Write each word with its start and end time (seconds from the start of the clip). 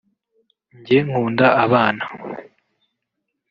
Njye 0.79 0.97
nkunda 1.07 1.47
abana 1.63 2.03